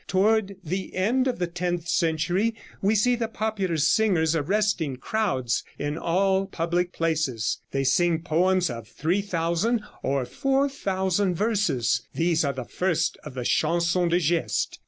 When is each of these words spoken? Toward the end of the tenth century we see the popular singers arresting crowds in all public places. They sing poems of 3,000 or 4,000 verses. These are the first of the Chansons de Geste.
Toward 0.07 0.55
the 0.63 0.95
end 0.95 1.27
of 1.27 1.37
the 1.37 1.45
tenth 1.45 1.87
century 1.87 2.55
we 2.81 2.95
see 2.95 3.13
the 3.15 3.27
popular 3.27 3.77
singers 3.77 4.35
arresting 4.35 4.95
crowds 4.95 5.63
in 5.77 5.95
all 5.95 6.47
public 6.47 6.91
places. 6.91 7.59
They 7.69 7.83
sing 7.83 8.23
poems 8.23 8.71
of 8.71 8.87
3,000 8.87 9.79
or 10.01 10.25
4,000 10.25 11.35
verses. 11.35 12.01
These 12.15 12.43
are 12.43 12.51
the 12.53 12.65
first 12.65 13.19
of 13.23 13.35
the 13.35 13.43
Chansons 13.45 14.09
de 14.09 14.19
Geste. 14.19 14.79